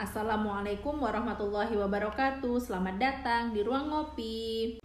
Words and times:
Assalamualaikum 0.00 0.96
warahmatullahi 0.96 1.76
wabarakatuh. 1.76 2.56
Selamat 2.56 2.96
datang 2.96 3.52
di 3.52 3.60
ruang 3.60 3.92
ngopi. 3.92 4.80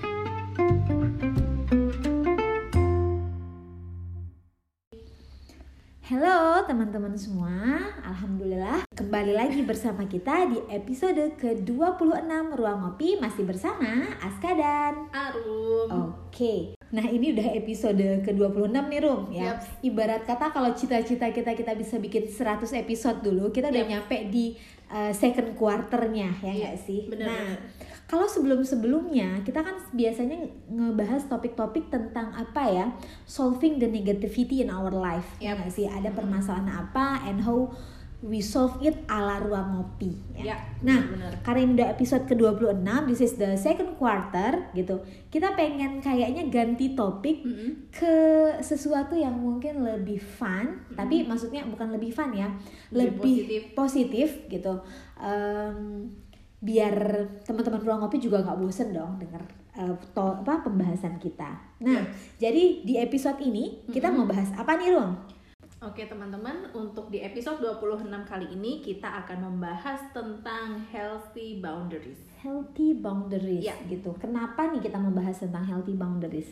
Halo 6.12 6.68
teman-teman 6.68 7.16
semua, 7.16 7.80
Alhamdulillah 8.04 8.84
kembali 8.92 9.34
lagi 9.40 9.64
bersama 9.64 10.04
kita 10.04 10.52
di 10.52 10.60
episode 10.68 11.40
ke-26 11.40 12.28
Ruang 12.52 12.80
Ngopi 12.84 13.16
masih 13.16 13.48
bersama 13.48 14.12
Aska 14.20 14.52
dan 14.52 15.08
Arum. 15.16 16.12
Oke, 16.12 16.76
nah 16.96 17.04
ini 17.04 17.36
udah 17.36 17.52
episode 17.54 18.00
ke-26 18.24 18.72
nih 18.72 19.02
Rum 19.04 19.22
ya 19.28 19.52
Yaps. 19.52 19.84
Ibarat 19.84 20.24
kata 20.24 20.48
kalau 20.48 20.72
cita-cita 20.72 21.28
kita 21.28 21.52
kita 21.52 21.76
bisa 21.76 22.00
bikin 22.00 22.24
100 22.26 22.64
episode 22.80 23.20
dulu 23.20 23.52
Kita 23.52 23.68
udah 23.68 23.84
Yap. 23.84 23.92
nyampe 23.92 24.32
di 24.32 24.56
uh, 24.88 25.12
second 25.12 25.52
quarternya 25.54 26.32
ya 26.40 26.48
Iya, 26.48 26.72
nggak 26.72 26.78
sih? 26.80 27.00
bener, 27.06 27.28
nah, 27.28 27.36
bener. 27.52 27.60
kalau 28.06 28.24
sebelum-sebelumnya 28.26 29.44
kita 29.44 29.60
kan 29.60 29.76
biasanya 29.92 30.40
ngebahas 30.70 31.28
topik-topik 31.28 31.90
tentang 31.90 32.32
apa 32.32 32.64
ya 32.66 32.86
solving 33.26 33.76
the 33.76 33.90
negativity 33.90 34.64
in 34.64 34.72
our 34.72 34.90
life 34.90 35.36
ya 35.38 35.52
Yap. 35.52 35.68
nggak 35.68 35.72
sih 35.74 35.86
ada 35.86 36.08
permasalahan 36.10 36.72
apa 36.72 37.28
and 37.28 37.44
how 37.44 37.68
we 38.26 38.42
solve 38.42 38.82
it 38.82 39.06
ala 39.06 39.38
ruang 39.38 39.70
ngopi 39.72 40.10
ya. 40.34 40.44
Ya, 40.44 40.58
Nah, 40.82 40.98
benar. 41.06 41.34
karena 41.40 41.60
ini 41.62 41.72
udah 41.76 41.88
episode 41.90 42.26
ke-26, 42.26 42.82
this 43.06 43.22
is 43.22 43.34
the 43.36 43.54
second 43.56 43.94
quarter 43.96 44.66
gitu. 44.72 44.98
Kita 45.30 45.54
pengen 45.54 45.98
kayaknya 46.00 46.46
ganti 46.46 46.92
topik 46.92 47.42
Mm-mm. 47.42 47.90
ke 47.90 48.16
sesuatu 48.60 49.14
yang 49.14 49.34
mungkin 49.34 49.80
lebih 49.80 50.18
fun, 50.18 50.66
tapi 50.92 51.22
maksudnya 51.24 51.62
bukan 51.64 51.90
lebih 51.92 52.10
fun 52.10 52.34
ya, 52.34 52.50
Lebih 52.90 53.46
lebih, 53.46 53.62
positif. 53.72 54.42
gitu. 54.48 54.74
Em, 55.16 56.10
biar 56.58 56.96
teman-teman 57.42 57.78
ruang 57.78 58.00
ngopi 58.02 58.18
juga 58.18 58.42
nggak 58.42 58.58
bosen 58.58 58.90
dong 58.90 59.16
denger 59.16 59.44
eh, 59.76 59.94
to- 60.12 60.40
apa 60.40 60.64
pembahasan 60.64 61.20
kita. 61.20 61.52
Nah, 61.80 62.02
jadi 62.36 62.82
di 62.82 62.96
episode 62.96 63.38
ini 63.40 63.86
kita 63.86 64.10
mau 64.10 64.26
bahas 64.26 64.50
apa 64.52 64.74
nih, 64.74 64.90
Rum? 64.90 65.14
Oke 65.84 66.08
teman-teman, 66.08 66.72
untuk 66.72 67.12
di 67.12 67.20
episode 67.20 67.60
26 67.60 68.08
kali 68.24 68.48
ini 68.48 68.80
kita 68.80 69.28
akan 69.28 69.52
membahas 69.52 70.08
tentang 70.16 70.80
healthy 70.88 71.60
boundaries. 71.60 72.32
Healthy 72.40 72.96
boundaries 72.96 73.60
Ya. 73.60 73.76
gitu. 73.86 74.16
Kenapa 74.16 74.72
nih 74.72 74.80
kita 74.80 74.96
membahas 74.96 75.36
tentang 75.36 75.68
healthy 75.68 75.92
boundaries? 75.94 76.48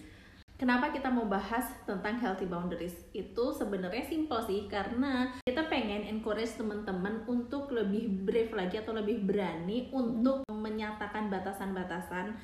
Kenapa 0.54 0.92
kita 0.92 1.08
mau 1.08 1.26
bahas 1.26 1.66
tentang 1.84 2.20
healthy 2.20 2.46
boundaries? 2.46 2.94
Itu 3.12 3.56
sebenarnya 3.56 4.06
simple 4.06 4.44
sih 4.44 4.68
karena 4.68 5.32
kita 5.44 5.66
pengen 5.66 6.04
encourage 6.04 6.60
teman-teman 6.60 7.24
untuk 7.26 7.72
lebih 7.72 8.28
brave 8.28 8.52
lagi 8.54 8.76
atau 8.78 8.92
lebih 8.92 9.24
berani 9.24 9.88
untuk 9.90 10.44
menyatakan 10.48 11.32
batasan-batasan 11.32 12.36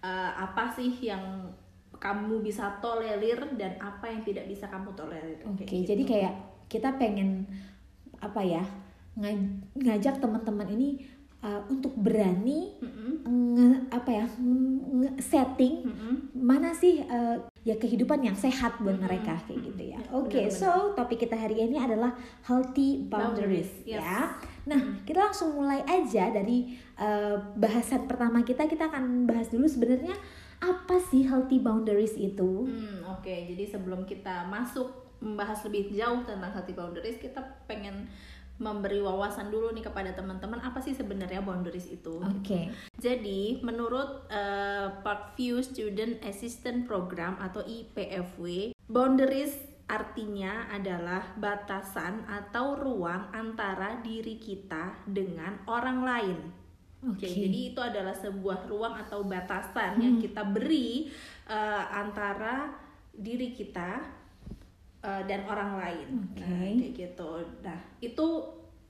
eh, 0.00 0.32
apa 0.32 0.70
sih 0.72 0.90
yang 1.02 1.50
kamu 1.98 2.40
bisa 2.40 2.78
tolerir 2.78 3.38
dan 3.58 3.74
apa 3.78 4.06
yang 4.08 4.22
tidak 4.22 4.46
bisa 4.46 4.66
kamu 4.66 4.90
tolerir. 4.94 5.38
Oke, 5.44 5.66
Kayak 5.66 5.82
gitu. 5.84 5.88
jadi 5.94 6.02
kayak 6.06 6.34
kita 6.66 6.88
pengen 6.96 7.44
apa 8.18 8.42
ya 8.42 8.62
nga- 9.14 9.50
ngajak 9.74 10.18
teman-teman 10.18 10.68
ini 10.70 10.88
uh, 11.42 11.62
untuk 11.70 11.94
berani 11.94 12.74
Mm-mm, 12.78 13.12
nge, 13.54 13.66
apa 13.90 14.10
ya 14.10 14.26
nge 14.38 15.10
setting 15.22 15.86
mm-mm. 15.86 16.14
mana 16.34 16.74
sih 16.74 17.02
uh, 17.06 17.38
ya 17.62 17.74
kehidupan 17.78 18.22
yang 18.22 18.34
sehat 18.34 18.78
buat 18.82 18.98
Mm-mm. 18.98 19.06
mereka 19.06 19.34
kayak 19.46 19.60
gitu 19.70 19.82
ya. 19.94 19.98
Ya, 19.98 20.00
Oke, 20.14 20.46
benar-benar. 20.46 20.54
so 20.54 20.70
topik 20.94 21.18
kita 21.26 21.36
hari 21.36 21.56
ini 21.58 21.76
adalah 21.78 22.14
healthy 22.46 23.06
boundaries, 23.06 23.70
Boundaries, 23.70 23.70
yes. 23.86 24.00
ya. 24.02 24.18
Nah, 24.68 24.80
kita 25.02 25.32
langsung 25.32 25.56
mulai 25.56 25.80
aja 25.88 26.28
dari 26.28 26.76
uh, 27.00 27.40
bahasan 27.56 28.04
pertama 28.04 28.44
kita. 28.44 28.68
Kita 28.68 28.92
akan 28.92 29.24
bahas 29.24 29.48
dulu 29.48 29.64
sebenarnya 29.64 30.12
apa 30.58 30.98
sih 31.10 31.26
healthy 31.26 31.62
boundaries 31.62 32.18
itu? 32.18 32.66
Hmm, 32.66 33.06
oke. 33.18 33.30
Jadi 33.30 33.64
sebelum 33.70 34.02
kita 34.04 34.46
masuk 34.50 34.90
membahas 35.18 35.62
lebih 35.66 35.94
jauh 35.94 36.22
tentang 36.26 36.50
healthy 36.54 36.74
boundaries, 36.74 37.18
kita 37.18 37.42
pengen 37.66 38.06
memberi 38.58 38.98
wawasan 38.98 39.54
dulu 39.54 39.70
nih 39.70 39.86
kepada 39.86 40.10
teman-teman 40.18 40.58
apa 40.58 40.82
sih 40.82 40.90
sebenarnya 40.90 41.38
boundaries 41.46 41.86
itu. 41.86 42.18
Oke. 42.18 42.74
Jadi, 42.98 43.62
menurut 43.62 44.26
eh, 44.34 44.90
Parkview 45.06 45.62
Student 45.62 46.18
Assistant 46.26 46.90
Program 46.90 47.38
atau 47.38 47.62
IPFW, 47.62 48.74
boundaries 48.90 49.54
artinya 49.88 50.68
adalah 50.68 51.32
batasan 51.40 52.26
atau 52.28 52.76
ruang 52.76 53.32
antara 53.32 54.02
diri 54.04 54.36
kita 54.36 55.06
dengan 55.08 55.64
orang 55.64 55.98
lain. 56.04 56.38
Oke, 56.98 57.24
Oke. 57.24 57.30
jadi 57.30 57.58
itu 57.70 57.78
adalah 57.78 58.10
sebuah 58.10 58.66
ruang 58.66 58.98
atau 58.98 59.22
batasan 59.22 60.02
yang 60.02 60.18
kita 60.18 60.42
beri 60.50 61.06
eh, 61.46 61.84
antara 61.94 62.74
diri 63.14 63.54
kita 63.54 64.02
eh, 65.06 65.22
dan 65.30 65.46
orang 65.46 65.78
lain. 65.78 66.08
Oke. 66.26 66.42
Nah, 66.42 66.74
kayak 66.74 66.94
gitu. 66.98 67.30
Nah, 67.62 67.78
itu 68.02 68.26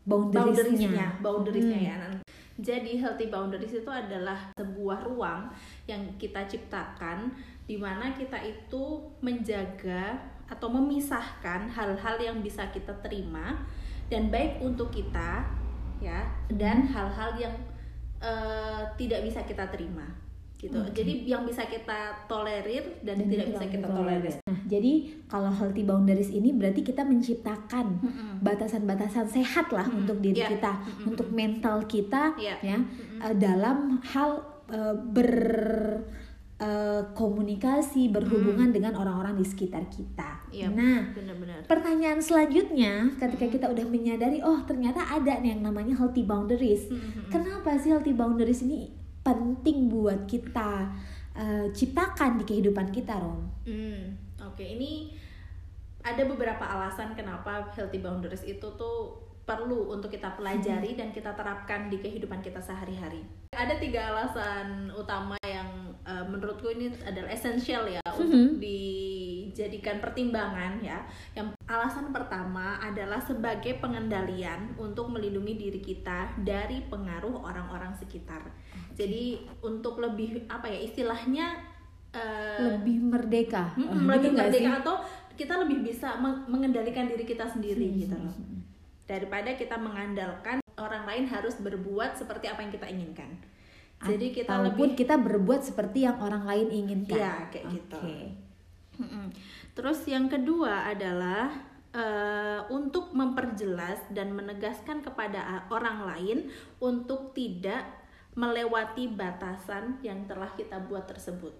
Boundariesnya. 0.08 1.20
boundariesnya, 1.20 1.80
ya. 1.84 1.96
Nan. 2.00 2.14
Jadi 2.58 2.96
healthy 2.96 3.28
boundaries 3.28 3.76
itu 3.76 3.92
adalah 3.92 4.50
sebuah 4.56 5.04
ruang 5.04 5.52
yang 5.84 6.00
kita 6.16 6.48
ciptakan 6.48 7.28
di 7.68 7.76
mana 7.76 8.16
kita 8.16 8.40
itu 8.40 9.04
menjaga 9.20 10.16
atau 10.48 10.72
memisahkan 10.72 11.68
hal-hal 11.68 12.16
yang 12.16 12.40
bisa 12.40 12.64
kita 12.72 12.90
terima 13.04 13.62
dan 14.08 14.32
baik 14.32 14.58
untuk 14.64 14.88
kita 14.88 15.44
ya 16.00 16.24
dan 16.48 16.88
hal-hal 16.88 17.36
yang 17.36 17.52
eh, 18.18 18.82
tidak 18.96 19.20
bisa 19.22 19.40
kita 19.42 19.66
terima 19.68 20.06
gitu. 20.58 20.74
Oke. 20.74 20.90
Jadi 20.90 21.22
yang 21.24 21.46
bisa 21.46 21.62
kita 21.64 22.26
tolerir 22.26 22.82
dan, 23.06 23.22
Dan 23.22 23.30
tidak 23.30 23.46
bisa 23.54 23.64
kita 23.70 23.86
tolerir. 23.86 24.34
Nah, 24.42 24.58
jadi 24.66 24.92
kalau 25.30 25.54
healthy 25.54 25.86
boundaries 25.86 26.34
ini 26.34 26.50
berarti 26.50 26.82
kita 26.82 27.06
menciptakan 27.06 28.02
Mm-mm. 28.02 28.42
batasan-batasan 28.42 29.30
sehat 29.30 29.70
lah 29.70 29.86
Mm-mm. 29.86 30.02
untuk 30.02 30.18
diri 30.18 30.42
Iya. 30.42 30.50
kita, 30.50 30.72
Mm-mm. 30.82 31.08
untuk 31.14 31.28
mental 31.30 31.86
kita 31.86 32.34
Iya. 32.34 32.58
ya 32.58 32.78
eh, 33.22 33.34
dalam 33.38 34.02
hal 34.02 34.42
eh, 34.68 34.94
ber 34.98 35.30
eh, 36.58 37.02
komunikasi 37.14 38.10
berhubungan 38.10 38.74
dengan 38.74 38.98
orang-orang 38.98 39.38
di 39.38 39.46
sekitar 39.46 39.86
kita. 39.86 40.42
Iya, 40.50 40.74
Nah, 40.74 41.14
benar-benar. 41.14 41.62
pertanyaan 41.70 42.18
selanjutnya 42.18 43.06
ketika 43.14 43.46
kita 43.46 43.66
udah 43.70 43.86
menyadari 43.86 44.42
oh 44.42 44.58
ternyata 44.66 45.06
ada 45.06 45.38
nih 45.38 45.54
yang 45.54 45.62
namanya 45.62 45.94
healthy 45.94 46.26
boundaries. 46.26 46.90
Mm-mm. 46.90 47.30
Kenapa 47.30 47.78
sih 47.78 47.94
healthy 47.94 48.12
boundaries 48.12 48.66
ini 48.66 48.90
penting 49.22 49.86
buat 49.86 50.26
kita 50.26 50.90
eh, 51.38 51.70
ciptakan 51.70 52.42
di 52.42 52.44
kehidupan 52.44 52.90
kita, 52.90 53.22
Rom? 53.22 53.46
Hmm, 53.62 54.18
oke 54.42 54.64
ini 54.64 55.14
ada 56.02 56.24
beberapa 56.24 56.64
alasan 56.64 57.14
kenapa 57.14 57.70
healthy 57.70 58.02
boundaries 58.02 58.42
itu 58.42 58.64
tuh 58.74 59.14
perlu 59.44 59.88
untuk 59.88 60.12
kita 60.12 60.36
pelajari 60.36 60.92
dan 60.92 61.08
kita 61.08 61.32
terapkan 61.32 61.88
di 61.88 61.96
kehidupan 61.96 62.40
kita 62.40 62.60
sehari-hari. 62.60 63.24
Ada 63.48 63.80
tiga 63.80 64.12
alasan 64.12 64.92
utama 64.92 65.40
yang 65.40 65.87
eh, 66.08 66.24
menurutku 66.24 66.66
ini 66.68 66.88
adalah 67.04 67.28
esensial 67.28 67.84
ya 67.86 68.00
untuk 68.08 68.56
dijadikan 68.58 70.00
pertimbangan 70.00 70.80
ya. 70.80 71.04
Yang 71.32 71.52
alasan 71.64 72.10
pertama 72.10 72.80
adalah 72.80 73.20
sebagai 73.20 73.76
pengendalian 73.76 74.72
untuk 74.74 75.12
melindungi 75.12 75.54
diri 75.54 75.80
kita 75.80 76.32
dari 76.40 76.80
pengaruh 76.82 77.44
orang-orang 77.44 77.92
sekitar. 77.94 78.40
Jadi 78.96 79.36
untuk 79.60 80.00
lebih 80.00 80.48
apa 80.48 80.66
ya 80.66 80.80
istilahnya 80.80 81.46
eh, 82.08 82.72
Lebih 82.74 83.04
merdeka. 83.04 83.76
Mm-mm, 83.76 84.08
Oh, 84.08 84.16
lebih 84.16 84.32
merdeka 84.32 84.56
sih? 84.72 84.80
atau 84.80 84.96
kita 85.36 85.54
lebih 85.60 85.84
bisa 85.84 86.16
meng- 86.16 86.48
mengendalikan 86.48 87.06
diri 87.06 87.22
kita 87.22 87.46
sendiri 87.46 87.84
Hmm, 87.86 88.00
gitu 88.00 88.16
loh 88.16 88.34
daripada 89.06 89.54
kita 89.54 89.78
mengandalkan 89.78 90.58
orang 90.76 91.06
lain 91.06 91.24
harus 91.24 91.56
berbuat 91.56 92.12
seperti 92.12 92.44
apa 92.44 92.60
yang 92.60 92.68
kita 92.68 92.86
inginkan 92.86 93.30
jadi 94.06 94.26
kita 94.30 94.52
Ataupun 94.54 94.94
lebih 94.94 94.98
kita 94.98 95.14
berbuat 95.18 95.60
seperti 95.66 96.06
yang 96.06 96.22
orang 96.22 96.46
lain 96.46 96.68
inginkan. 96.70 97.18
Iya, 97.18 97.34
kayak 97.50 97.66
gitu. 97.74 97.98
Oke. 97.98 98.18
Mm-mm. 98.98 99.30
terus 99.78 100.02
yang 100.10 100.26
kedua 100.26 100.90
adalah 100.90 101.54
eh, 101.94 102.60
untuk 102.66 103.14
memperjelas 103.14 104.10
dan 104.10 104.34
menegaskan 104.34 105.06
kepada 105.06 105.70
orang 105.70 106.02
lain 106.02 106.38
untuk 106.82 107.30
tidak 107.30 107.86
melewati 108.34 109.06
batasan 109.06 110.02
yang 110.02 110.26
telah 110.26 110.50
kita 110.58 110.82
buat 110.82 111.06
tersebut 111.06 111.54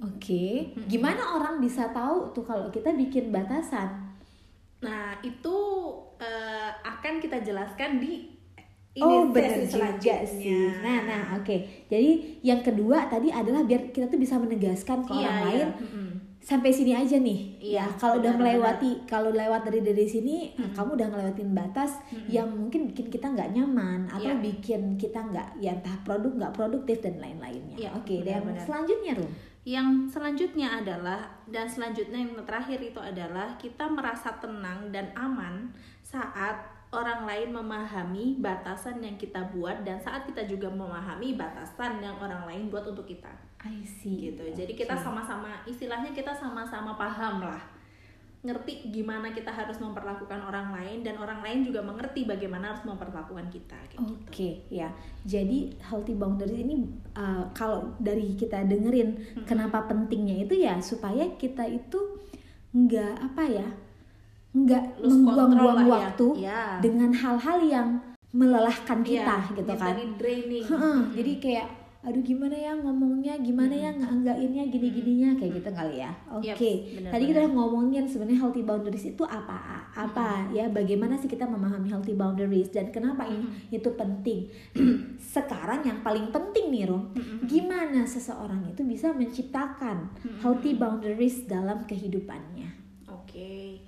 Oke. 0.00 0.72
Gimana 0.88 1.36
orang 1.36 1.60
bisa 1.60 1.92
tahu 1.92 2.32
tuh 2.32 2.44
kalau 2.48 2.72
kita 2.72 2.96
bikin 2.96 3.28
batasan? 3.28 4.16
Nah, 4.80 5.20
itu 5.20 5.56
eh, 6.16 6.72
akan 6.72 7.20
kita 7.20 7.44
jelaskan 7.44 8.00
di 8.00 8.32
ini 8.90 9.06
oh 9.06 9.22
benar 9.26 9.62
juga 9.62 10.16
sih. 10.26 10.50
Nah, 10.82 10.98
nah, 11.04 11.22
oke. 11.34 11.56
Jadi 11.86 12.10
yang 12.40 12.58
kedua 12.58 13.06
tadi 13.06 13.30
adalah 13.30 13.62
biar 13.62 13.88
kita 13.88 14.06
tuh 14.06 14.18
bisa 14.18 14.34
menegaskan 14.34 15.00
ke 15.00 15.10
Iya, 15.10 15.18
orang 15.20 15.30
iya. 15.30 15.46
lain 15.46 15.68
Mm-mm. 15.78 16.08
sampai 16.40 16.68
sini 16.68 16.90
aja 16.90 17.16
nih 17.16 17.40
Iya, 17.60 17.84
ya 17.84 17.94
kalau 17.94 18.18
udah 18.18 18.32
melewati 18.32 18.90
kalau 19.04 19.30
lewat 19.30 19.62
dari 19.62 19.80
dari 19.80 20.02
sini 20.04 20.50
Mm-mm. 20.50 20.72
kamu 20.72 20.90
udah 20.96 21.06
ngelewatin 21.06 21.50
batas 21.52 22.02
Mm-mm. 22.08 22.26
yang 22.26 22.48
mungkin 22.50 22.88
bikin 22.88 23.06
kita 23.08 23.30
nggak 23.30 23.52
nyaman 23.52 24.08
atau 24.08 24.26
Iya. 24.26 24.42
bikin 24.42 24.82
kita 24.96 25.20
nggak 25.22 25.48
ya 25.56 25.70
entah 25.70 25.94
produk 26.02 26.32
nggak 26.34 26.52
produktif 26.52 26.98
dan 26.98 27.14
lain-lainnya 27.16 27.76
Iya, 27.78 27.90
oke 27.94 28.14
dan 28.20 28.42
benar-benar. 28.42 28.64
selanjutnya 28.64 29.12
Rum 29.14 29.32
Yang 29.60 29.88
selanjutnya 30.10 30.68
adalah 30.74 31.20
dan 31.46 31.68
selanjutnya 31.68 32.18
yang 32.18 32.32
terakhir 32.42 32.80
itu 32.80 32.96
adalah 32.96 33.54
kita 33.54 33.86
merasa 33.86 34.32
tenang 34.34 34.88
dan 34.88 35.12
aman 35.12 35.68
saat 36.00 36.56
orang 36.90 37.22
lain 37.22 37.54
memahami 37.54 38.42
batasan 38.42 38.98
yang 38.98 39.14
kita 39.14 39.46
buat 39.54 39.86
dan 39.86 40.02
saat 40.02 40.26
kita 40.26 40.42
juga 40.50 40.66
memahami 40.66 41.38
batasan 41.38 42.02
yang 42.02 42.18
orang 42.18 42.50
lain 42.50 42.66
buat 42.66 42.82
untuk 42.82 43.06
kita 43.06 43.30
I 43.60 43.84
see 43.84 44.32
gitu. 44.32 44.42
Jadi 44.56 44.72
kita 44.72 44.96
sama-sama 44.96 45.62
istilahnya 45.68 46.10
kita 46.16 46.32
sama-sama 46.32 46.96
paham 46.96 47.44
lah. 47.44 47.60
Ngerti 48.40 48.88
gimana 48.88 49.36
kita 49.36 49.52
harus 49.52 49.76
memperlakukan 49.76 50.40
orang 50.40 50.72
lain 50.72 51.04
dan 51.04 51.20
orang 51.20 51.44
lain 51.44 51.60
juga 51.60 51.84
mengerti 51.84 52.24
bagaimana 52.24 52.72
harus 52.72 52.88
memperlakukan 52.88 53.52
kita 53.52 53.76
gitu. 53.92 54.00
Oke, 54.00 54.64
ya. 54.72 54.88
Jadi 55.28 55.76
healthy 55.76 56.16
boundaries 56.16 56.56
ini 56.56 56.88
uh, 57.12 57.44
kalau 57.52 57.92
dari 58.00 58.32
kita 58.32 58.64
dengerin 58.64 59.12
Mm-mm. 59.12 59.44
kenapa 59.44 59.84
pentingnya 59.84 60.48
itu 60.48 60.56
ya 60.56 60.80
supaya 60.80 61.36
kita 61.36 61.68
itu 61.68 62.00
nggak 62.72 63.14
apa 63.20 63.44
ya, 63.44 63.68
nggak 64.50 64.84
membuang-buang 64.98 65.78
ya. 65.80 65.88
waktu 65.88 66.26
Ya. 66.36 66.62
dengan 66.78 67.10
hal-hal 67.12 67.58
yang 67.62 67.88
melelahkan 68.30 69.02
kita 69.02 69.36
Iya, 69.42 69.54
gitu 69.56 69.72
kan. 69.72 69.94
draining. 70.16 70.62
Heeh, 70.62 70.78
Mm-mm. 70.78 70.98
Jadi 71.12 71.32
kayak 71.40 71.68
aduh 72.00 72.24
gimana 72.24 72.56
ya 72.56 72.72
ngomongnya, 72.72 73.36
gimana 73.36 73.76
ya 73.76 73.92
ngeanggainnya 73.92 74.72
gini-gininya 74.72 75.36
kayak 75.36 75.52
gitu 75.54 75.70
kali 75.70 76.00
ya. 76.00 76.08
Oke. 76.32 76.48
Yep, 76.48 76.56
benar-benar. 76.56 77.12
Tadi 77.12 77.24
kita 77.26 77.38
udah 77.38 77.52
ngomongin 77.52 78.04
sebenarnya 78.08 78.38
healthy 78.40 78.62
boundaries 78.62 79.06
itu 79.06 79.20
apa? 79.20 79.58
Apa 79.92 80.48
ya? 80.48 80.64
Bagaimana 80.66 81.14
sih 81.14 81.28
kita 81.28 81.44
memahami 81.44 81.92
healthy 81.92 82.14
boundaries 82.14 82.72
dan 82.72 82.88
kenapa 82.88 83.28
ini 83.28 83.44
itu 83.68 83.90
penting? 83.92 84.48
Sekarang 85.20 85.84
yang 85.84 86.00
paling 86.00 86.32
penting 86.32 86.72
nih, 86.72 86.88
Rom, 86.88 87.12
Mm-mm. 87.12 87.44
gimana 87.44 88.02
seseorang 88.04 88.64
itu 88.64 88.80
bisa 88.80 89.12
menciptakan 89.12 90.08
healthy 90.40 90.72
boundaries 90.72 91.44
dalam 91.44 91.84
kehidupannya? 91.84 92.72
Oke. 93.12 93.84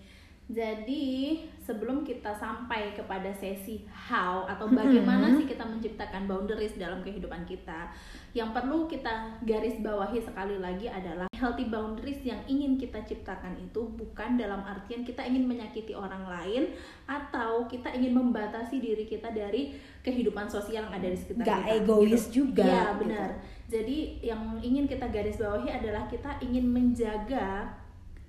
Jadi, 0.53 1.41
sebelum 1.65 2.05
kita 2.05 2.29
sampai 2.37 2.93
kepada 2.93 3.33
sesi 3.33 3.89
how 3.89 4.45
atau 4.45 4.69
bagaimana 4.69 5.33
sih 5.33 5.49
kita 5.49 5.65
menciptakan 5.65 6.29
boundaries 6.29 6.77
dalam 6.77 7.01
kehidupan 7.01 7.49
kita, 7.49 7.89
yang 8.37 8.53
perlu 8.53 8.85
kita 8.85 9.41
garis 9.49 9.81
bawahi 9.81 10.21
sekali 10.21 10.61
lagi 10.61 10.93
adalah 10.93 11.25
healthy 11.33 11.73
boundaries 11.73 12.21
yang 12.21 12.37
ingin 12.45 12.77
kita 12.77 13.01
ciptakan 13.01 13.57
itu 13.57 13.81
bukan 13.97 14.37
dalam 14.37 14.61
artian 14.61 15.03
kita 15.03 15.25
ingin 15.25 15.49
menyakiti 15.49 15.97
orang 15.97 16.29
lain 16.29 16.77
atau 17.09 17.65
kita 17.65 17.89
ingin 17.97 18.13
membatasi 18.13 18.77
diri 18.77 19.09
kita 19.09 19.33
dari 19.33 19.73
kehidupan 20.05 20.53
sosial 20.53 20.85
yang 20.85 20.93
ada 20.93 21.09
di 21.09 21.17
sekitar 21.17 21.45
Gak 21.49 21.61
kita. 21.65 21.77
egois 21.81 22.23
gitu. 22.29 22.35
juga, 22.45 22.65
Iya, 22.69 22.83
gitu. 22.85 23.01
benar. 23.09 23.31
Jadi 23.73 23.99
yang 24.21 24.43
ingin 24.61 24.85
kita 24.85 25.09
garis 25.09 25.41
bawahi 25.41 25.73
adalah 25.73 26.05
kita 26.05 26.37
ingin 26.45 26.69
menjaga 26.69 27.73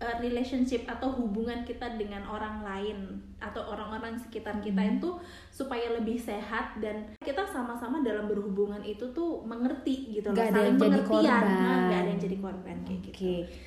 uh, 0.03 0.19
relationship 0.19 0.83
atau 0.83 1.07
hubungan 1.09 1.63
kita 1.63 1.95
dengan 1.95 2.19
orang 2.25 2.59
lain 2.59 2.97
atau 3.39 3.63
orang-orang 3.65 4.15
sekitar 4.15 4.59
kita 4.59 4.75
Hmm. 4.77 4.95
itu 4.95 5.09
supaya 5.49 5.91
lebih 5.91 6.15
sehat 6.15 6.75
dan 6.77 7.07
kita 7.17 7.43
sama-sama 7.45 7.99
dalam 7.99 8.27
berhubungan 8.27 8.83
itu 8.83 9.03
tuh 9.09 9.39
mengerti 9.43 10.11
gitu 10.13 10.27
loh 10.27 10.35
Gak 10.37 10.51
saling 10.51 10.63
yang 10.65 10.75
jadi 10.75 10.83
pengertian 10.83 11.07
korban. 11.07 11.43
Nah, 11.45 11.79
nggak 11.85 11.99
ada 11.99 12.09
yang 12.09 12.21
jadi 12.21 12.37
korban 12.37 12.77
kayak 12.83 12.99
gitu 13.01 13.11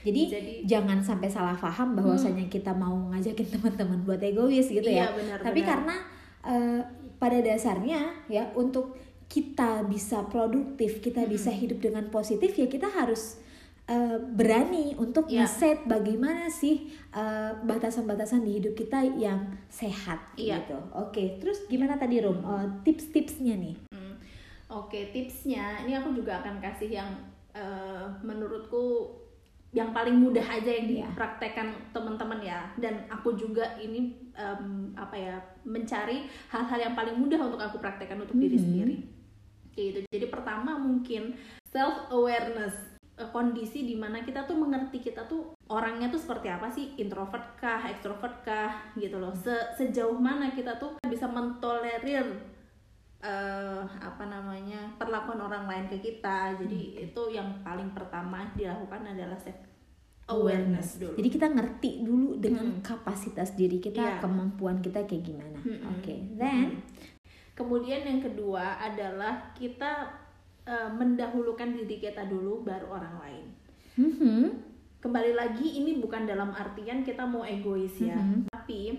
jadi, 0.02 0.22
Jadi- 0.28 0.60
jangan 0.64 0.98
sampai 1.00 1.28
salah 1.28 1.56
paham 1.56 1.94
bahwasanya 1.94 2.44
kita 2.46 2.70
mau 2.70 3.08
ngajakin 3.10 3.46
teman-teman 3.56 3.98
buat 4.02 4.20
egois 4.20 4.68
gitu 4.68 4.84
Iya, 4.84 5.08
ya. 5.08 5.16
benar, 5.16 5.38
Tapi 5.40 5.60
benar. 5.60 5.70
karena 5.72 5.94
eh, 6.42 6.80
pada 7.16 7.38
dasarnya 7.40 8.00
ya 8.26 8.44
untuk 8.52 8.92
kita 9.26 9.82
bisa 9.82 10.22
produktif, 10.24 11.00
kita 11.00 11.24
bisa 11.24 11.50
hidup 11.50 11.80
dengan 11.80 12.06
positif 12.06 12.54
ya 12.54 12.66
kita 12.66 12.86
harus 12.86 13.42
eh, 13.86 14.18
berani 14.18 14.98
untuk 14.98 15.30
Iya. 15.30 15.46
ngeset 15.46 15.86
bagaimana 15.86 16.50
sih 16.50 16.90
eh, 17.10 17.52
batasan-batasan 17.62 18.42
di 18.42 18.58
hidup 18.58 18.74
kita 18.74 19.00
yang 19.16 19.46
sehat 19.68 20.18
Iya. 20.34 20.60
gitu. 20.60 20.78
Oke, 20.92 21.38
terus 21.38 21.64
gimana 21.66 21.94
tadi 21.94 22.18
Rom? 22.18 22.42
Eh, 22.42 22.66
tips-tipsnya 22.82 23.54
nih? 23.54 23.76
Hmm. 23.88 24.14
Oke, 24.68 25.14
tipsnya 25.14 25.86
ini 25.86 25.94
aku 25.94 26.10
juga 26.12 26.42
akan 26.42 26.58
kasih 26.58 26.90
yang 26.92 27.10
eh, 27.54 28.04
menurutku 28.20 29.08
yang 29.72 29.92
paling 29.92 30.16
mudah 30.16 30.44
aja 30.44 30.68
yang 30.68 30.88
Iya. 30.88 31.06
dipraktekkan 31.08 31.68
teman-teman 31.92 32.40
ya. 32.40 32.68
Dan 32.76 33.06
aku 33.08 33.32
juga 33.32 33.76
ini 33.76 34.12
em, 34.32 34.92
apa 34.92 35.16
ya 35.16 35.36
mencari 35.64 36.24
hal-hal 36.48 36.78
yang 36.80 36.94
paling 36.94 37.16
mudah 37.16 37.36
untuk 37.38 37.56
aku 37.56 37.76
praktekkan 37.78 38.20
untuk 38.20 38.36
diri 38.36 38.56
Mhm. 38.56 38.62
sendiri. 38.62 38.96
Gitu. 39.72 39.98
Jadi 40.08 40.26
pertama 40.28 40.76
mungkin 40.76 41.36
self 41.68 42.08
awareness 42.08 42.95
kondisi 43.26 43.82
di 43.82 43.96
mana 43.96 44.20
kita 44.20 44.44
tuh 44.44 44.54
mengerti 44.54 45.00
kita 45.00 45.24
tuh 45.24 45.56
orangnya 45.66 46.06
tuh 46.06 46.20
seperti 46.20 46.48
apa 46.48 46.68
sih 46.68 46.92
introvert 46.96 47.56
kah 47.56 47.80
ekstrovert 47.82 48.42
kah 48.42 48.92
gitu 48.94 49.16
loh 49.16 49.32
Se- 49.32 49.72
sejauh 49.74 50.14
mana 50.14 50.50
kita 50.50 50.76
tuh 50.76 51.00
bisa 51.02 51.24
mentolerir 51.24 52.28
eh 53.18 53.82
apa 53.98 54.24
namanya 54.24 54.92
perlakuan 54.94 55.40
orang 55.40 55.64
lain 55.64 55.88
ke 55.88 55.98
kita 55.98 56.52
jadi 56.54 56.80
itu 57.02 57.22
yang 57.28 57.48
paling 57.60 57.88
pertama 57.90 58.44
dilakukan 58.52 59.08
adalah 59.08 59.34
self 59.34 59.56
awareness 60.26 61.00
dulu 61.00 61.16
Jadi 61.16 61.28
kita 61.30 61.46
ngerti 61.48 61.90
dulu 62.02 62.36
dengan 62.36 62.66
Hmm. 62.69 62.82
kapasitas 62.82 63.54
diri 63.54 63.78
kita, 63.78 64.02
Iya. 64.02 64.19
kemampuan 64.19 64.82
kita 64.82 65.06
kayak 65.06 65.22
gimana. 65.22 65.54
Mm-mm. 65.56 65.86
Oke, 65.94 66.14
then 66.34 66.82
kemudian 67.54 68.02
yang 68.02 68.19
kedua 68.20 68.74
adalah 68.76 69.54
kita 69.54 70.10
eh, 70.66 70.90
mendahulukan 70.90 71.72
diri 71.72 72.02
kita 72.02 72.26
dulu 72.26 72.66
baru 72.66 72.90
orang 72.90 73.14
lain. 73.22 73.46
Mhm, 73.96 74.42
kembali 75.00 75.32
lagi 75.32 75.78
ini 75.78 76.02
bukan 76.02 76.26
dalam 76.26 76.50
artian 76.52 77.06
kita 77.06 77.22
mau 77.24 77.46
egois 77.46 77.96
ya. 78.02 78.18
Mhm. 78.18 78.50
tapi 78.50 78.98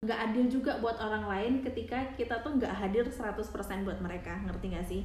nggak 0.00 0.32
adil 0.32 0.48
juga 0.48 0.80
buat 0.80 0.96
orang 0.96 1.28
lain 1.28 1.52
ketika 1.60 2.14
kita 2.16 2.40
tuh 2.40 2.56
nggak 2.56 2.72
hadir 2.72 3.04
100% 3.04 3.84
buat 3.84 4.00
mereka. 4.00 4.38
Ngerti 4.48 4.66
nggak 4.72 4.86
sih? 4.86 5.02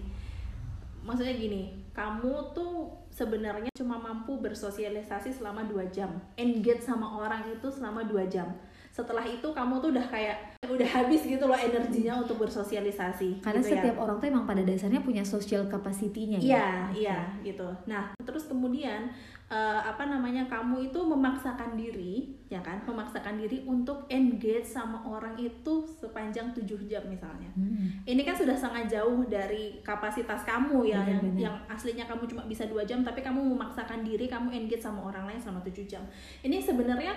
Maksudnya 1.04 1.36
gini 1.36 1.74
kamu 1.92 2.56
tuh 2.56 2.94
sebenarnya 3.12 3.74
cuma 3.76 4.00
mampu 4.00 4.40
bersosialisasi 4.40 5.36
selama 5.36 5.68
dua 5.68 5.84
jam. 5.92 6.16
Engage 6.40 6.86
sama 6.86 7.18
orang 7.20 7.50
itu 7.52 7.68
selama 7.68 8.08
dua 8.08 8.24
jam 8.30 8.56
setelah 8.96 9.28
itu 9.28 9.44
kamu 9.52 9.84
tuh 9.84 9.92
udah 9.92 10.08
kayak 10.08 10.56
udah 10.64 10.88
habis 10.88 11.28
gitu 11.28 11.44
loh 11.44 11.60
energinya 11.60 12.16
untuk 12.24 12.40
bersosialisasi 12.48 13.44
karena 13.44 13.60
gitu 13.60 13.76
ya. 13.76 13.84
setiap 13.84 13.98
orang 14.00 14.24
tuh 14.24 14.28
emang 14.32 14.48
pada 14.48 14.64
dasarnya 14.64 15.04
punya 15.04 15.20
social 15.28 15.68
capacity-nya 15.68 16.40
Iya, 16.40 16.56
ya. 16.56 16.72
Iya 16.96 17.20
gitu. 17.44 17.68
Nah, 17.92 18.16
terus 18.24 18.48
kemudian 18.48 19.12
eh, 19.52 19.82
apa 19.84 20.08
namanya 20.08 20.48
kamu 20.48 20.90
itu 20.90 21.00
memaksakan 21.04 21.76
diri, 21.76 22.40
ya 22.48 22.64
kan? 22.64 22.82
Memaksakan 22.88 23.36
diri 23.36 23.68
untuk 23.68 24.08
engage 24.08 24.64
sama 24.66 25.04
orang 25.04 25.36
itu 25.38 25.86
sepanjang 26.00 26.56
7 26.56 26.64
jam 26.88 27.04
misalnya. 27.12 27.52
Hmm. 27.54 28.00
Ini 28.08 28.22
kan 28.24 28.34
sudah 28.34 28.56
sangat 28.56 28.88
jauh 28.88 29.28
dari 29.28 29.84
kapasitas 29.84 30.48
kamu 30.48 30.88
ya 30.88 31.04
yang 31.04 31.20
Benar-benar. 31.20 31.44
yang 31.52 31.56
aslinya 31.68 32.08
kamu 32.08 32.26
cuma 32.32 32.48
bisa 32.48 32.64
dua 32.66 32.88
jam 32.88 33.04
tapi 33.04 33.20
kamu 33.20 33.44
memaksakan 33.44 34.08
diri 34.08 34.26
kamu 34.32 34.56
engage 34.56 34.82
sama 34.82 35.04
orang 35.04 35.28
lain 35.30 35.38
selama 35.44 35.62
7 35.62 35.84
jam. 35.84 36.02
Ini 36.42 36.64
sebenarnya 36.64 37.14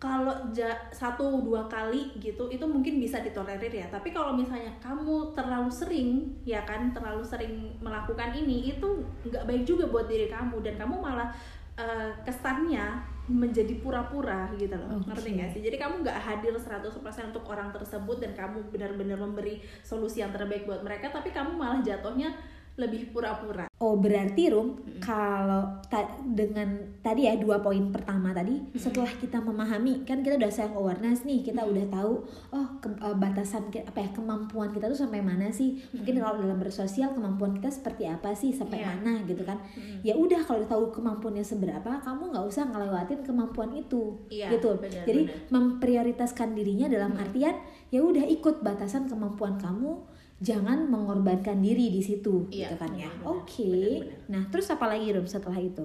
kalau 0.00 0.32
ja- 0.56 0.80
satu 0.88 1.44
dua 1.44 1.68
kali 1.68 2.16
gitu 2.16 2.48
itu 2.48 2.64
mungkin 2.64 2.96
bisa 2.96 3.20
ditolerir 3.20 3.68
ya. 3.68 3.86
Tapi 3.92 4.16
kalau 4.16 4.32
misalnya 4.32 4.72
kamu 4.80 5.36
terlalu 5.36 5.68
sering 5.68 6.24
ya 6.48 6.64
kan 6.64 6.88
terlalu 6.96 7.20
sering 7.20 7.76
melakukan 7.84 8.32
ini 8.32 8.72
itu 8.72 8.88
nggak 9.28 9.44
baik 9.44 9.68
juga 9.68 9.84
buat 9.92 10.08
diri 10.08 10.32
kamu. 10.32 10.64
Dan 10.64 10.80
kamu 10.80 11.04
malah 11.04 11.28
eh, 11.76 12.16
kesannya 12.24 13.04
menjadi 13.28 13.76
pura-pura 13.78 14.48
gitu 14.56 14.72
loh. 14.72 14.96
Oke. 14.98 15.12
ngerti 15.12 15.28
nggak 15.36 15.50
sih? 15.52 15.60
Jadi 15.60 15.76
kamu 15.76 16.00
nggak 16.00 16.18
hadir 16.18 16.56
100% 16.56 17.36
untuk 17.36 17.44
orang 17.46 17.68
tersebut 17.68 18.24
dan 18.24 18.32
kamu 18.32 18.72
benar-benar 18.72 19.20
memberi 19.20 19.60
solusi 19.84 20.24
yang 20.24 20.32
terbaik 20.32 20.64
buat 20.64 20.80
mereka 20.80 21.12
tapi 21.12 21.28
kamu 21.30 21.60
malah 21.60 21.84
jatuhnya 21.84 22.32
lebih 22.76 23.10
pura-pura. 23.10 23.66
Oh 23.76 23.96
berarti 23.96 24.48
Rum 24.48 24.76
kalau 25.00 25.64
ta- 25.86 26.04
dengan 26.22 26.68
tadi 27.00 27.24
ya 27.24 27.34
dua 27.34 27.56
poin 27.58 27.88
pertama 27.88 28.28
tadi 28.30 28.60
setelah 28.74 29.08
kita 29.10 29.36
memahami 29.38 30.04
kan 30.04 30.20
kita 30.20 30.36
udah 30.36 30.48
self 30.48 30.72
awareness 30.74 31.24
nih 31.24 31.40
kita 31.40 31.60
udah 31.60 31.88
tahu 31.88 32.20
oh 32.50 32.66
ke- 32.76 32.92
eh, 32.94 33.16
batasan 33.16 33.68
apa 33.68 33.98
ya 33.98 34.08
kemampuan 34.10 34.68
kita 34.68 34.84
tuh 34.86 34.96
sampai 34.98 35.20
mana 35.20 35.48
sih? 35.48 35.80
Mungkin 35.90 36.14
kalau 36.18 36.36
dalam 36.38 36.56
bersosial 36.56 37.10
kemampuan 37.10 37.52
kita 37.52 37.68
seperti 37.68 38.04
apa 38.04 38.32
sih 38.32 38.52
sampai 38.52 38.80
Iya. 38.80 38.88
mana 38.94 39.12
gitu 39.24 39.42
kan? 39.42 39.56
Mm. 39.72 40.00
ya 40.02 40.14
udah 40.14 40.40
kalau 40.40 40.60
udah 40.60 40.70
tahu 40.70 40.84
kemampuannya 40.92 41.42
seberapa 41.42 42.00
kamu 42.00 42.22
nggak 42.30 42.46
usah 42.46 42.64
ngelewatin 42.66 43.20
kemampuan 43.22 43.72
itu 43.72 44.16
Iya, 44.28 44.52
gitu. 44.52 44.76
benar, 44.76 45.04
jadi 45.04 45.22
memprioritaskan 45.48 46.52
dirinya 46.52 46.86
dalam 46.86 47.12
artian 47.14 47.56
ya 47.88 48.00
udah 48.00 48.22
ikut 48.22 48.60
batasan 48.60 49.06
kemampuan 49.06 49.56
kamu 49.56 50.00
jangan 50.40 50.88
mengorbankan 50.88 51.60
diri 51.60 51.88
di 51.88 52.00
situ 52.00 52.48
Iya, 52.48 52.72
gitu 52.72 52.74
kan 52.76 52.92
ya 52.94 53.10
oke 53.22 53.60
benar-benar. 53.62 54.24
nah 54.26 54.42
terus 54.48 54.66
apa 54.68 54.88
lagi 54.88 55.12
Rum 55.12 55.24
setelah 55.24 55.60
itu 55.60 55.84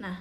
Nah, 0.00 0.16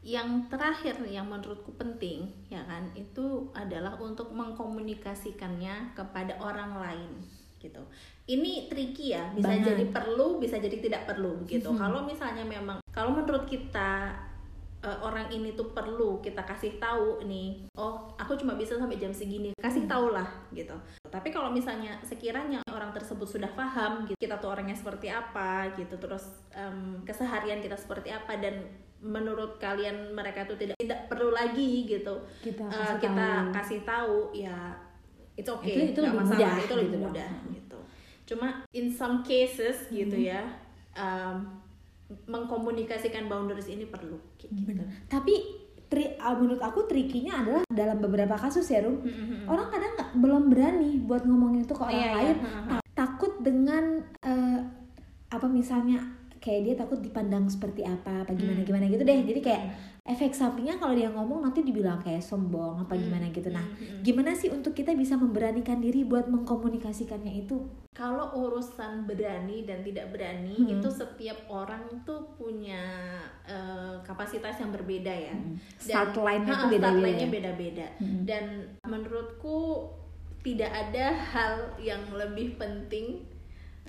yang 0.00 0.46
terakhir 0.46 0.94
yang 1.04 1.26
menurutku 1.26 1.74
penting 1.74 2.22
ya 2.46 2.62
kan 2.62 2.86
itu 2.94 3.26
adalah 3.52 3.98
untuk 3.98 4.30
mengkomunikasikannya 4.30 5.92
kepada 5.92 6.38
orang 6.38 6.78
lain 6.78 7.10
gitu 7.58 7.82
ini 8.24 8.70
tricky 8.70 9.10
ya 9.10 9.26
bisa 9.32 9.50
Banget. 9.50 9.66
jadi 9.74 9.84
perlu 9.90 10.38
bisa 10.38 10.56
jadi 10.56 10.78
tidak 10.78 11.02
perlu 11.06 11.42
begitu 11.42 11.66
Mhm. 11.66 11.78
kalau 11.78 12.06
misalnya 12.06 12.46
memang 12.46 12.78
kalau 12.88 13.10
menurut 13.10 13.42
kita 13.44 14.14
eh, 14.86 14.98
orang 15.00 15.26
ini 15.28 15.52
tuh 15.52 15.66
perlu 15.68 16.18
kita 16.20 16.40
kasih 16.40 16.78
tahu 16.78 17.20
nih 17.22 17.66
oh 17.74 17.92
aku 18.14 18.36
cuma 18.36 18.54
bisa 18.54 18.74
sampai 18.74 18.96
jam 18.96 19.10
segini 19.10 19.50
kasih 19.56 19.82
Hmm. 19.82 19.90
tahu 19.90 20.06
lah 20.10 20.24
gitu 20.50 20.72
tapi 21.04 21.28
kalau 21.28 21.50
misalnya 21.50 21.98
sekiranya 22.00 22.62
orang 22.68 22.90
tersebut 22.90 23.26
sudah 23.28 23.50
paham 23.50 24.04
gitu 24.04 24.14
kita 24.16 24.36
tuh 24.36 24.48
orangnya 24.48 24.72
seperti 24.72 25.08
apa 25.08 25.50
gitu 25.72 25.94
terus 25.96 26.22
em, 26.50 27.02
keseharian 27.02 27.58
kita 27.58 27.74
seperti 27.74 28.08
apa 28.08 28.36
dan 28.36 28.62
menurut 28.96 29.58
kalian 29.58 30.10
mereka 30.10 30.42
tuh 30.44 30.54
tidak 30.54 30.74
tidak 30.76 31.04
perlu 31.06 31.28
lagi 31.30 31.84
gitu 31.84 32.14
kita 32.40 32.62
eh, 32.62 32.70
kasih 32.72 32.98
kita 32.98 33.26
tahu. 33.28 33.52
kasih 33.52 33.80
tahu 33.82 34.16
ya 34.32 34.58
it's 35.34 35.48
okay 35.48 35.74
Itu- 35.84 35.92
itu 35.92 36.00
lebih 36.00 36.16
masalah 36.16 36.38
mudah 36.38 36.54
itu 36.56 36.74
lebih 36.74 36.88
gitu 36.88 36.98
mudah 37.02 37.30
gitu 37.50 37.78
cuma 38.26 38.46
in 38.72 38.86
some 38.88 39.20
cases 39.20 39.86
gitu 39.88 40.14
Hmm. 40.14 40.30
ya 40.30 40.42
em, 40.92 41.36
mengkomunikasikan 42.26 43.26
boundaries 43.26 43.66
ini 43.66 43.84
perlu 43.84 44.18
kayak 44.36 44.50
gitu. 44.52 44.66
Bener. 44.68 44.86
Tapi 45.06 45.34
tri, 45.86 46.14
ah, 46.16 46.34
menurut 46.34 46.58
aku 46.58 46.84
trikinya 46.84 47.40
adalah 47.40 47.62
dalam 47.66 47.98
beberapa 47.98 48.34
kasus 48.34 48.66
ya 48.66 48.82
Rum, 48.82 49.00
Mm-mm. 49.00 49.46
orang 49.46 49.68
kadang 49.68 49.92
nggak 49.92 50.10
belum 50.16 50.42
berani 50.48 50.90
buat 51.00 51.22
ngomongin 51.22 51.62
itu 51.62 51.72
ke 51.72 51.80
orang 51.80 51.94
Iya, 51.94 52.06
iya. 52.06 52.14
lain. 52.16 52.36
Ta- 52.68 52.84
takut 52.96 53.32
dengan 53.38 53.84
eh, 54.20 54.60
apa 55.28 55.46
misalnya 55.46 55.98
kayak 56.46 56.62
dia 56.62 56.74
takut 56.76 57.02
dipandang 57.02 57.44
seperti 57.46 57.82
apa, 57.82 58.22
apa 58.22 58.30
gimana 58.30 58.62
Hmm. 58.62 58.68
gimana 58.68 58.86
gitu 58.86 59.02
deh. 59.02 59.18
Jadi 59.24 59.40
kayak 59.40 59.62
efek 60.06 60.30
sampingnya 60.30 60.78
kalau 60.78 60.94
dia 60.94 61.10
ngomong 61.10 61.42
nanti 61.42 61.60
dibilang 61.60 61.98
kayak 61.98 62.22
sombong 62.22 62.78
apa 62.78 62.94
Hmm. 62.94 63.02
gimana 63.02 63.26
gitu. 63.28 63.50
Nah, 63.50 63.66
gimana 64.00 64.30
sih 64.30 64.48
untuk 64.48 64.70
kita 64.70 64.94
bisa 64.94 65.14
memberanikan 65.14 65.76
diri 65.76 66.02
buat 66.02 66.26
mengkomunikasikannya 66.26 67.42
itu? 67.42 67.58
kalau 67.90 68.28
urusan 68.36 69.08
berani 69.08 69.64
dan 69.64 69.80
tidak 69.80 70.12
berani 70.12 70.52
Hmm. 70.54 70.68
itu 70.70 70.84
setiap 70.86 71.48
orang 71.48 71.80
tuh 72.04 72.28
punya 72.36 72.76
eh, 73.42 73.96
kapasitas 74.02 74.52
yang 74.54 74.68
berbeda 74.68 75.08
ya 75.08 75.32
Start 75.74 76.12
line-nya 76.12 76.54
tuh 76.58 76.68
beda-beda. 76.68 76.92
start 76.92 77.00
line-nya 77.00 77.28
beda-beda 77.30 77.86
Mm-mm. 77.96 78.22
dan 78.24 78.44
menurutku 78.84 79.88
tidak 80.42 80.68
ada 80.68 81.08
hal 81.08 81.54
yang 81.78 82.04
lebih 82.12 82.54
penting 82.54 83.24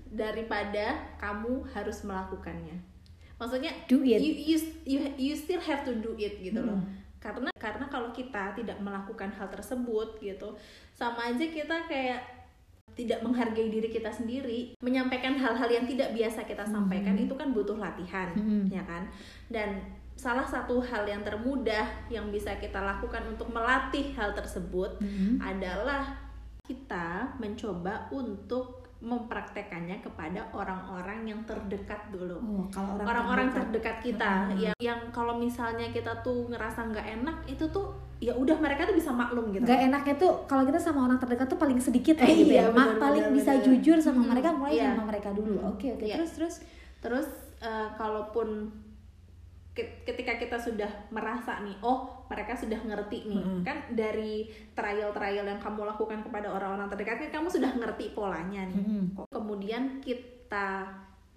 daripada 0.10 0.86
kamu 1.18 1.66
harus 1.70 2.02
melakukannya 2.02 2.78
maksudnya 3.36 3.70
Do 3.86 4.02
it. 4.02 4.18
you, 4.18 4.34
you 4.34 4.58
you 4.84 5.00
you 5.16 5.34
still 5.34 5.60
have 5.60 5.84
to 5.84 5.94
do 5.94 6.16
it 6.16 6.40
gitu 6.40 6.58
loh 6.58 6.78
Hmm. 6.78 6.90
karena 7.18 7.50
karena 7.56 7.86
kalau 7.88 8.10
kita 8.10 8.54
tidak 8.54 8.78
melakukan 8.78 9.30
hal 9.30 9.48
tersebut 9.48 10.18
gitu 10.18 10.54
sama 10.94 11.30
aja 11.30 11.44
kita 11.44 11.86
kayak 11.86 12.22
tidak 12.94 13.22
menghargai 13.22 13.70
diri 13.70 13.90
kita 13.90 14.10
sendiri 14.10 14.74
menyampaikan 14.80 15.38
hal-hal 15.38 15.70
yang 15.70 15.86
tidak 15.86 16.14
biasa 16.14 16.46
kita 16.46 16.66
sampaikan 16.66 17.14
Hmm. 17.14 17.26
itu 17.26 17.34
kan 17.34 17.50
butuh 17.52 17.78
latihan 17.78 18.34
Hmm. 18.34 18.66
ya 18.68 18.82
kan 18.82 19.06
dan 19.50 19.86
salah 20.18 20.42
satu 20.44 20.82
hal 20.82 21.06
yang 21.06 21.22
termudah 21.22 21.86
yang 22.10 22.34
bisa 22.34 22.58
kita 22.58 22.82
lakukan 22.82 23.22
untuk 23.28 23.54
melatih 23.54 24.18
hal 24.18 24.34
tersebut 24.34 24.98
Mm-mm. 24.98 25.38
adalah 25.38 26.10
kita 26.66 27.38
mencoba 27.38 28.10
untuk 28.10 28.87
mempraktekannya 29.00 30.02
kepada 30.02 30.50
orang-orang 30.52 31.22
yang 31.24 31.40
terdekat 31.44 32.10
dulu 32.10 32.38
Oh, 32.40 32.66
kalau 32.68 32.96
orang 32.96 33.06
orang-orang 33.08 33.48
terdekat. 33.48 33.64
terdekat 33.64 33.98
kita 34.04 34.32
Hmm. 34.48 34.58
yang 34.60 34.76
yang 34.80 35.00
kalau 35.10 35.36
misalnya 35.36 35.88
kita 35.90 36.12
tuh 36.20 36.48
ngerasa 36.48 36.88
nggak 36.88 37.08
enak 37.16 37.38
itu 37.46 37.62
tuh 37.68 37.88
ya 38.18 38.34
udah 38.34 38.58
mereka 38.58 38.84
tuh 38.84 38.94
bisa 38.94 39.12
maklum 39.12 39.52
gitu 39.52 39.62
Gak 39.64 39.82
enaknya 39.84 40.16
tuh 40.16 40.42
kalau 40.44 40.64
kita 40.64 40.78
sama 40.78 41.06
orang 41.06 41.18
terdekat 41.18 41.46
tuh 41.46 41.56
paling 41.56 41.78
sedikit 41.78 42.18
Eh, 42.18 42.26
gitu 42.36 42.50
iya, 42.52 42.66
ya. 42.66 42.74
Bener, 42.74 42.98
paling 42.98 43.24
bener, 43.24 43.38
bisa 43.38 43.52
bener. 43.54 43.64
jujur 43.64 43.98
sama 43.98 44.20
Hmm, 44.20 44.30
mereka 44.32 44.50
mulai 44.52 44.74
iya. 44.74 44.90
sama 44.92 45.04
mereka 45.06 45.30
dulu. 45.32 45.54
Oke 45.68 45.88
oke. 45.92 46.02
iya. 46.04 46.18
Terus 46.18 46.32
terus 46.34 46.56
terus 46.98 47.28
eh, 47.60 47.88
kalaupun 47.94 48.74
ketika 49.78 50.42
kita 50.42 50.58
sudah 50.58 50.90
merasa 51.14 51.62
nih 51.62 51.78
oh 51.86 52.26
mereka 52.26 52.58
sudah 52.58 52.82
ngerti 52.82 53.30
nih 53.30 53.44
Mm-mm. 53.44 53.62
kan 53.62 53.78
dari 53.94 54.50
trial-trial 54.74 55.46
yang 55.46 55.62
kamu 55.62 55.86
lakukan 55.86 56.26
kepada 56.26 56.50
orang-orang 56.50 56.90
terdekat 56.90 57.30
kan 57.30 57.42
kamu 57.42 57.48
sudah 57.54 57.72
ngerti 57.78 58.18
polanya 58.18 58.66
nih 58.66 58.78
Mm-mm. 58.82 59.30
kemudian 59.30 60.02
kita 60.02 60.90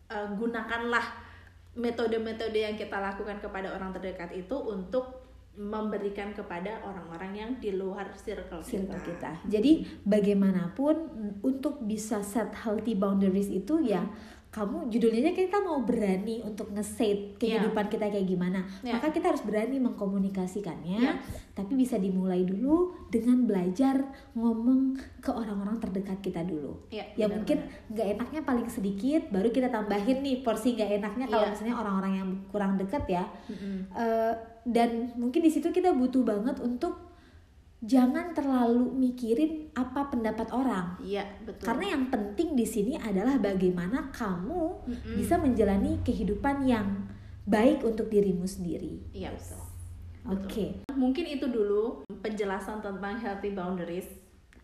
eh, 0.08 0.28
gunakanlah 0.34 1.04
metode-metode 1.76 2.56
yang 2.56 2.74
kita 2.74 2.98
lakukan 2.98 3.38
kepada 3.38 3.70
orang 3.70 3.94
terdekat 3.94 4.34
itu 4.34 4.56
untuk 4.58 5.20
memberikan 5.60 6.32
kepada 6.32 6.80
orang-orang 6.86 7.32
yang 7.34 7.50
di 7.58 7.74
luar 7.74 8.14
circle, 8.16 8.62
circle 8.62 8.96
kita. 9.02 9.34
kita. 9.34 9.50
Jadi 9.50 9.84
bagaimanapun 10.06 10.94
mm, 11.10 11.32
untuk 11.42 11.82
bisa 11.84 12.22
set 12.22 12.54
healthy 12.54 12.94
boundaries 12.94 13.50
itu 13.50 13.82
ya 13.82 14.06
kamu 14.50 14.90
judulnya 14.90 15.30
kita 15.30 15.62
mau 15.62 15.78
berani 15.86 16.42
untuk 16.42 16.74
nge-set 16.74 17.38
kehidupan 17.38 17.86
kita 17.86 18.10
kayak 18.10 18.26
gimana. 18.26 18.66
Iya. 18.82 18.98
Maka 18.98 19.14
kita 19.14 19.30
harus 19.30 19.46
berani 19.46 19.78
mengkomunikasikannya. 19.78 20.98
Iya. 20.98 21.14
Tapi 21.54 21.78
bisa 21.78 21.94
dimulai 21.96 22.42
dulu 22.42 22.90
dengan 23.14 23.46
belajar 23.46 24.02
ngomong 24.34 24.98
ke 25.22 25.30
orang-orang 25.30 25.78
terdekat 25.78 26.18
kita 26.18 26.42
dulu. 26.42 26.82
Ya, 26.90 27.06
ya 27.14 27.30
mungkin 27.30 27.62
nggak 27.94 28.06
enaknya 28.18 28.40
paling 28.42 28.66
sedikit 28.66 29.30
baru 29.30 29.54
kita 29.54 29.70
tambahin 29.70 30.18
nih 30.18 30.42
porsi 30.42 30.74
nggak 30.74 30.98
enaknya 30.98 31.26
kalau 31.30 31.46
Iya. 31.46 31.52
misalnya 31.54 31.76
orang-orang 31.78 32.12
yang 32.18 32.30
kurang 32.50 32.74
dekat 32.74 33.06
ya 33.06 33.24
Mm-mm. 33.46 33.86
Eh, 33.94 34.34
dan 34.66 35.14
mungkin 35.14 35.40
di 35.40 35.50
situ 35.50 35.70
kita 35.70 35.94
butuh 35.94 36.26
banget 36.26 36.58
untuk 36.58 37.09
jangan 37.80 38.30
terlalu 38.30 38.92
mikirin 38.92 39.72
apa 39.72 40.06
pendapat 40.06 40.52
orang 40.52 41.00
Iya, 41.00 41.24
betul. 41.42 41.64
karena 41.64 41.96
yang 41.96 42.04
penting 42.08 42.52
di 42.52 42.64
sini 42.64 42.94
adalah 42.94 43.36
bagaimana 43.36 44.12
kamu 44.12 44.84
Mm-mm. 44.84 45.16
bisa 45.16 45.34
menjalani 45.34 45.96
kehidupan 46.00 46.60
yang 46.62 47.08
baik 47.42 47.80
untuk 47.80 48.06
dirimu 48.06 48.44
sendiri 48.44 49.00
Iya, 49.10 49.32
betul. 49.32 49.60
oke 50.28 50.66
Mungkin 50.92 51.24
itu 51.26 51.48
dulu 51.48 52.04
penjelasan 52.20 52.78
tentang 52.78 53.16
healthy 53.16 53.50
boundaries 53.50 54.04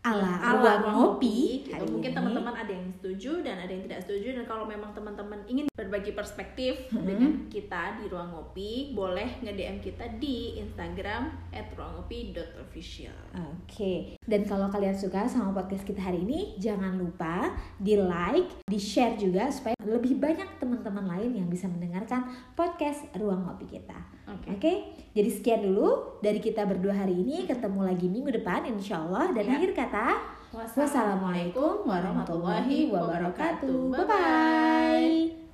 ala, 0.07 0.33
ala 0.39 0.55
ruang 0.55 0.63
ruang 0.63 0.95
ngopi 0.95 1.67
gitu. 1.67 1.75
hari 1.75 1.87
Mungkin 1.91 2.13
teman-teman 2.15 2.55
ada 2.55 2.73
yang 2.73 2.87
setuju 2.95 3.43
dan 3.43 3.57
ada 3.59 3.71
yang 3.71 3.83
tidak 3.91 4.01
setuju 4.07 4.29
dan 4.39 4.45
kalau 4.47 4.65
memang 4.65 4.95
teman-teman 4.95 5.43
ingin 5.51 5.67
berbagi 5.75 6.15
perspektif 6.15 6.89
Hmm. 6.91 7.05
dengan 7.05 7.33
kita 7.51 7.99
di 8.01 8.07
ruang 8.07 8.31
ngopi, 8.33 8.95
boleh 8.95 9.43
nge-DM 9.43 9.83
kita 9.83 10.07
di 10.17 10.57
Instagram 10.63 11.35
@ruangopi.official. 11.77 13.19
Oke, 13.37 14.17
dan 14.25 14.43
kalau 14.47 14.71
kalian 14.71 14.97
suka 14.97 15.29
sama 15.29 15.53
podcast 15.53 15.85
kita 15.85 16.01
hari 16.01 16.23
ini, 16.25 16.57
jangan 16.57 16.97
lupa 16.97 17.53
di 17.77 17.99
like, 17.99 18.49
di 18.65 18.79
share 18.81 19.19
juga 19.19 19.51
supaya 19.53 19.76
lebih 19.87 20.19
banyak 20.19 20.59
teman-teman 20.59 21.07
lain 21.07 21.31
yang 21.39 21.49
bisa 21.49 21.71
mendengarkan 21.71 22.27
podcast 22.59 23.07
Ruang 23.15 23.47
Ngopi 23.47 23.79
kita. 23.79 23.97
Oke. 24.27 24.47
Oke, 24.53 24.73
jadi 25.15 25.31
sekian 25.31 25.63
dulu 25.63 26.19
dari 26.19 26.43
kita 26.43 26.67
berdua 26.67 27.07
hari 27.07 27.15
ini. 27.15 27.47
Ketemu 27.47 27.81
lagi 27.87 28.11
minggu 28.11 28.35
depan, 28.35 28.67
insya 28.67 29.07
Allah. 29.07 29.31
Dan 29.31 29.47
Ya. 29.47 29.55
akhir 29.57 29.71
kata, 29.73 30.07
wassalamualaikum 30.53 31.87
warahmatullahi 31.87 32.91
wabarakatuh. 32.91 33.95
Bye 33.95 34.07
bye. 34.07 35.46